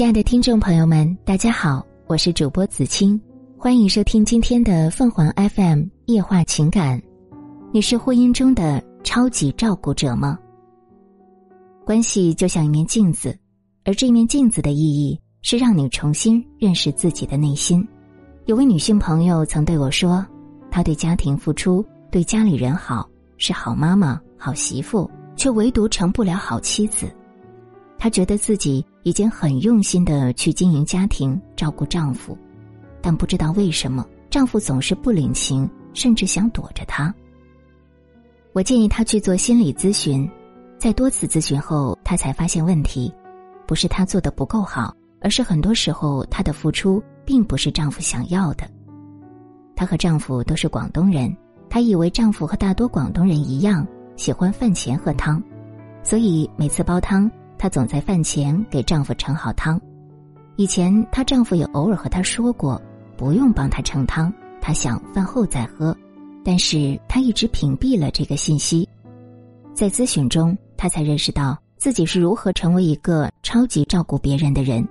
[0.00, 3.20] 亲爱的听众朋友们，大家好，我是主播子清，
[3.58, 6.98] 欢迎收听今天的凤凰 FM 夜话情感。
[7.70, 10.38] 你是婚姻中的超级照顾者吗？
[11.84, 13.38] 关系就像一面镜子，
[13.84, 17.86] 而这面镜子的意义是让你重新认识自己的内心。
[18.46, 20.26] 有位女性朋友曾对我说，
[20.70, 23.06] 她对家庭付出，对家里人好，
[23.36, 27.14] 是好妈妈、好媳妇，却唯独成不了好妻子。
[28.00, 32.36] 她觉得自己已经很用心的去经营家庭，照顾丈夫，
[33.02, 37.14] 但不知道为什么丈夫总是不领情，甚至想躲着她。
[38.54, 40.26] 我建议她去做心理咨询，
[40.78, 43.12] 在多次咨询后，她才发现问题
[43.66, 48.66] 不是她做的不够好，而是很多时候她的付出并不是丈夫想要的。
[49.76, 51.36] 她和丈夫都是广东人，
[51.68, 53.86] 她以为丈夫和大多广东人一样
[54.16, 55.42] 喜欢饭前喝汤，
[56.02, 57.30] 所以每次煲汤。
[57.60, 59.78] 她总在饭前给丈夫盛好汤，
[60.56, 62.80] 以前她丈夫也偶尔和她说过，
[63.18, 65.94] 不用帮她盛汤，她想饭后再喝，
[66.42, 68.88] 但是她一直屏蔽了这个信息。
[69.74, 74.82] 在咨询中，她才认识到自己是如何成为一个超级照顾别人的人。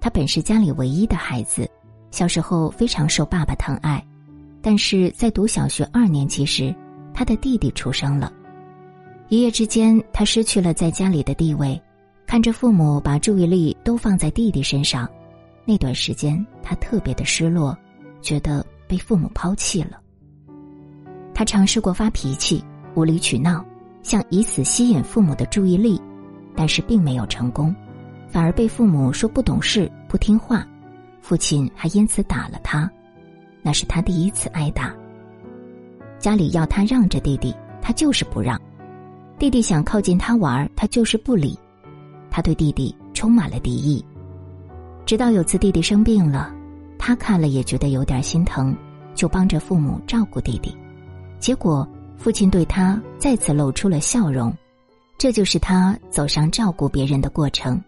[0.00, 1.70] 她本是家里唯一的孩子，
[2.10, 4.04] 小时候非常受爸爸疼爱，
[4.60, 6.74] 但是在读小学二年级时，
[7.14, 8.32] 她的弟弟出生了。
[9.28, 11.80] 一夜之间，她失去了在家里的地位，
[12.34, 15.08] 看着父母把注意力都放在弟弟身上，
[15.64, 17.78] 那段时间他特别的失落，
[18.20, 20.00] 觉得被父母抛弃了。
[21.32, 22.60] 他尝试过发脾气、
[22.96, 23.64] 无理取闹，
[24.02, 26.02] 想以此吸引父母的注意力，
[26.56, 27.72] 但是并没有成功，
[28.26, 30.66] 反而被父母说不懂事、不听话，
[31.20, 32.90] 父亲还因此打了他，
[33.62, 34.92] 那是他第一次挨打。
[36.18, 38.60] 家里要他让着弟弟，他就是不让。
[39.38, 41.56] 弟弟想靠近他玩，他就是不理。
[42.34, 44.04] 他对弟弟充满了敌意。
[45.06, 46.52] 直到有次弟弟生病了，
[46.98, 48.76] 他看了也觉得有点心疼，
[49.14, 50.76] 就帮着父母照顾弟弟。
[51.38, 54.52] 结果父亲对他再次露出了笑容。
[55.16, 57.80] 这就是他走上照顾别人的过程。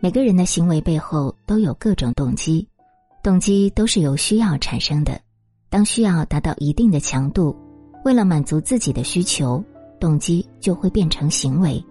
[0.00, 2.66] 每个人的行为背后都有各种动机，
[3.22, 5.20] 动机都是由需要产生的。
[5.70, 7.56] 当需要达到一定的强度，
[8.04, 9.64] 为了满足自己的需求。
[10.00, 11.82] 动机就会变成行为，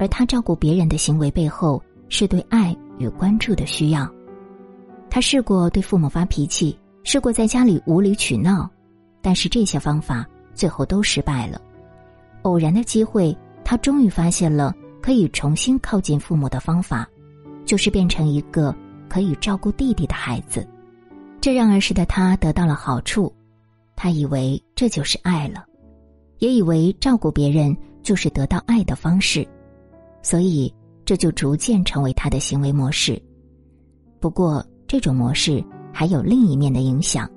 [0.00, 4.10] 而他照顾别人的行为背后是对爱与关注的需要。
[5.10, 6.74] 他试过对父母发脾气，
[7.04, 8.66] 试过在家里无理取闹，
[9.20, 11.60] 但是这些方法最后都失败了。
[12.42, 17.06] 偶然的机会，他终于发现了可以重新靠近父母的方法，
[17.66, 18.74] 就是变成一个
[19.06, 20.66] 可以照顾弟弟的孩子。
[21.42, 23.30] 这让儿时的他得到了好处，
[23.96, 25.66] 他以为这就是爱了。
[26.38, 29.46] 也以为照顾别人就是得到爱的方式，
[30.22, 30.72] 所以
[31.04, 33.20] 这就逐渐成为他的行为模式。
[34.20, 37.28] 不过，这种模式还有另一面的影响，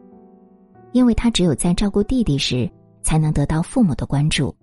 [0.91, 2.69] 因为他只有在照顾弟弟时
[3.01, 4.53] 才能得到父母的关注，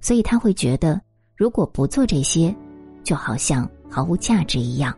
[0.00, 1.00] 所以他会觉得
[1.36, 2.54] 如果不做这些，
[3.02, 4.94] 就好像毫无价值一样。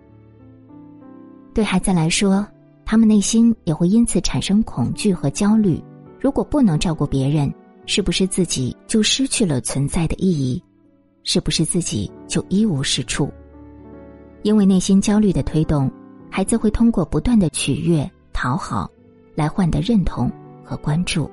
[1.55, 2.47] 对孩子来说，
[2.85, 5.83] 他们内心也会因此产生恐惧和焦虑。
[6.21, 7.53] 如果不能照顾别人，
[7.87, 10.63] 是不是自己就失去了存在的意义？
[11.25, 13.29] 是不是自己就一无是处？
[14.43, 15.91] 因为内心焦虑的推动，
[16.31, 18.89] 孩子会通过不断的取悦、讨好，
[19.35, 20.31] 来换得认同
[20.63, 21.29] 和关注。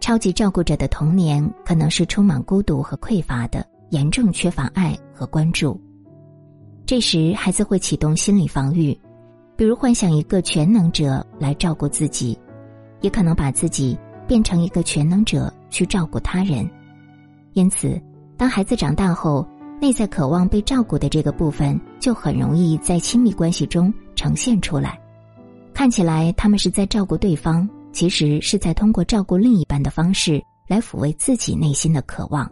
[0.00, 5.80] 超级照顾者的童年可能是充满孤独和匮乏的，严重缺乏爱和关注。
[6.84, 8.98] 这时，孩子会启动心理防御，
[9.56, 12.38] 比如幻想一个全能者来照顾自己，
[13.02, 13.96] 也可能把自己。
[14.26, 16.68] 变成一个全能者去照顾他人，
[17.54, 17.98] 因此，
[18.38, 19.46] 当孩子长大后，
[19.80, 24.98] 内在渴望被照顾的这个部分就很容易在亲密关系中呈现出来。
[25.74, 32.50] 看起来他们是在照顾对方，其实是在通过照顾另一半的方式来抚慰自己内心的渴望。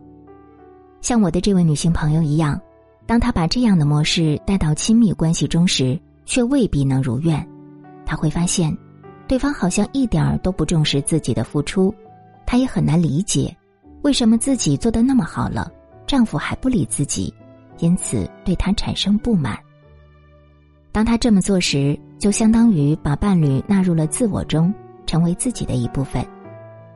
[1.01, 2.61] 像我的这位女性朋友一样，
[3.07, 7.49] 当她把这样的模式带到亲密关系中时，却未必能如愿。
[8.05, 8.77] 她会发现。
[9.29, 11.93] 对方好像一点儿都不重视自己的付出，
[12.47, 13.53] 她也很难理解，
[14.03, 15.69] 为什么自己做的那么好了，
[16.07, 17.33] 丈夫还不理自己，
[17.79, 19.59] 因此对她产生不满。
[20.93, 24.73] 当她这么做时，就相当于把伴侣纳入了自我中，
[25.07, 26.25] 成为自己的一部分。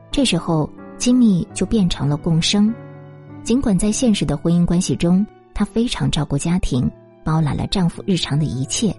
[0.09, 2.73] 这时候，亲密就变成了共生。
[3.43, 6.89] 尽管在现实的婚姻关系中，她非常照顾家庭，
[7.23, 8.95] 包揽了丈夫日常的一切，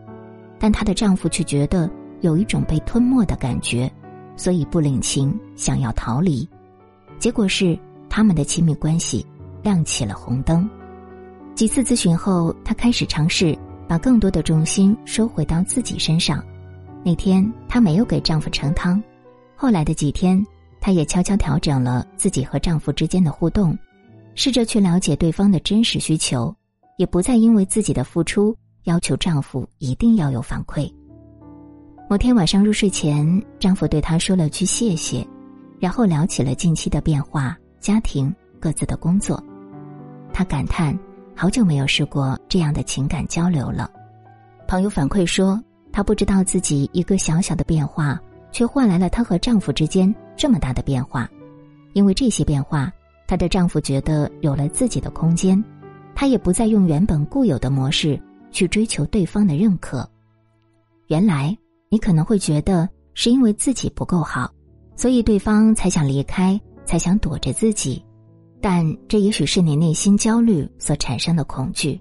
[0.59, 1.91] 但她的丈夫却觉得。
[2.23, 3.93] 有一种被吞没的感觉，
[4.37, 6.49] 所以不领情，想要逃离。
[7.19, 7.77] 结果是
[8.09, 9.27] 他们的亲密关系
[9.63, 10.69] 亮起了红灯。
[11.55, 13.57] 几次咨询后，他开始尝试
[13.87, 16.43] 把更多的重心收回到自己身上。
[17.05, 19.03] 那天她没有给丈夫盛汤，
[19.57, 20.45] 后来的几天，
[20.81, 23.77] 她也悄悄调整了自己和丈夫之间的互动，
[24.35, 26.55] 试着去了解对方的真实需求，
[26.97, 30.91] 也不再因为自己的付出要求丈夫一定要有反馈。
[32.09, 35.27] 某天晚上入睡前，丈夫对她说了句谢谢，
[35.79, 39.43] 然后聊起了近期的变化、家庭、各自的工作。
[40.33, 40.99] 她感叹。
[41.35, 43.91] 好久没有试过这样的情感交流了。
[44.69, 48.21] 朋友反馈说，她不知道自己一个小小的变化，
[48.53, 51.29] 却换来了她和丈夫之间这么大的变化。
[51.95, 52.93] 因为这些变化，
[53.27, 55.63] 她的丈夫觉得有了自己的空间，
[56.15, 58.21] 她也不再用原本固有的模式
[58.51, 60.09] 去追求对方的认可。
[61.09, 61.57] 原来，
[61.89, 64.51] 你可能会觉得是因为自己不够好，
[64.97, 68.05] 所以对方才想离开，才想躲着自己。
[68.63, 72.01] 但这也许是你内心焦虑所产生的恐惧。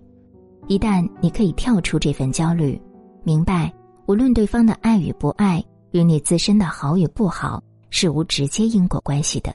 [0.68, 2.80] 一旦你可以跳出这份焦虑，
[3.24, 3.74] 明白
[4.06, 9.54] 无论对方的爱与不爱，与你自身的好与不好是无直接因果关系的，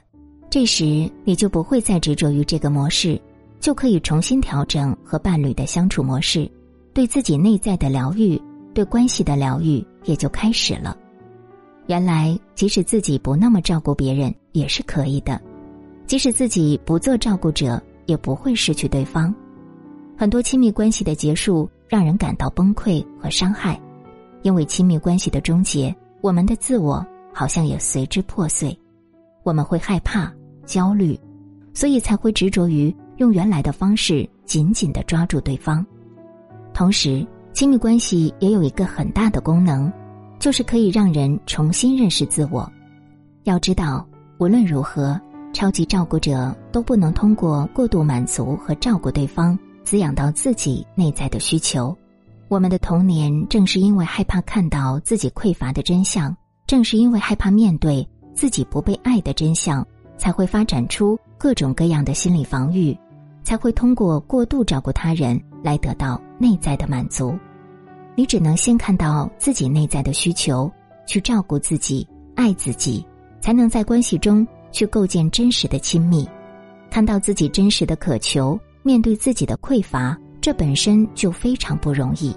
[0.49, 3.19] 这时你就不会再执着于这个模式，
[3.61, 6.51] 就可以重新调整和伴侣的相处模式，
[6.93, 8.39] 对自己内在的疗愈，
[8.73, 10.95] 对关系的疗愈也就开始了。
[11.87, 15.41] 原来，即使自己不那么照顾别人，也是可以的。
[16.07, 19.33] 即使自己不做照顾者，也不会失去对方。
[20.17, 23.79] 很多亲密关系的结束让人感到崩溃和伤害，
[24.41, 28.75] 因为亲密关系的终结，我们的自我好像也随之破碎。
[29.43, 30.33] 我们会害怕、
[30.65, 31.19] 焦虑，
[31.73, 35.85] 所以才会执着于用原来的方式紧紧的抓住对方。
[36.73, 39.91] 同时，亲密关系也有一个很大的功能，
[40.39, 42.71] 就是可以让人重新认识自我。
[43.43, 44.07] 要知道，
[44.37, 45.19] 无论如何。
[45.53, 51.97] 超级照顾者都不能通过过度满足和照顾对方，滋养到自己内在的需求。
[52.47, 56.35] 我们的童年正是因为害怕看到自己匮乏的真相，
[56.65, 59.85] 正是因为害怕面对自己不被爱的真相，
[60.17, 62.97] 才会发展出各种各样的心理防御，
[63.43, 67.37] 才会通过过度照顾他人来得到内在的满足。
[68.15, 70.71] 你只能先看到自己内在的需求，
[71.05, 73.05] 去照顾自己、爱自己，
[73.41, 74.47] 才能在关系中。
[74.77, 76.29] 去构建真实的亲密，
[76.91, 82.31] 看到自己真实的渴求，面对自己的匮乏，这本身就非常不容易。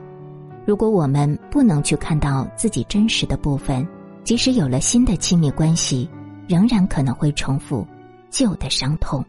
[0.64, 3.86] 如果我们不能去看到自己真实的部分，
[4.24, 6.08] 即使有了新的亲密关系，
[6.48, 7.86] 仍然可能会重复
[8.30, 9.22] 旧的伤痛。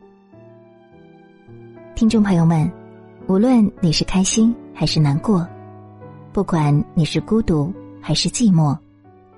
[1.96, 2.72] 听众朋友们，
[3.28, 5.46] 无论你是开心还是难过，
[6.32, 8.74] 不管你是孤独还是寂寞，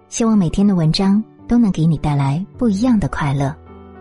[0.10, 1.24] 希望每天的文章。
[1.46, 3.54] 都能给你带来不一样的快乐。